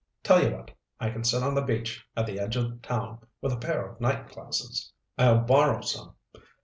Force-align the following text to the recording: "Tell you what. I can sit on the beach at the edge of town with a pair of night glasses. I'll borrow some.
"Tell 0.23 0.43
you 0.43 0.55
what. 0.55 0.71
I 0.99 1.11
can 1.11 1.23
sit 1.23 1.43
on 1.43 1.53
the 1.53 1.61
beach 1.61 2.03
at 2.17 2.25
the 2.25 2.39
edge 2.39 2.55
of 2.55 2.81
town 2.81 3.19
with 3.39 3.53
a 3.53 3.57
pair 3.57 3.87
of 3.87 4.01
night 4.01 4.29
glasses. 4.29 4.91
I'll 5.15 5.41
borrow 5.41 5.81
some. 5.81 6.15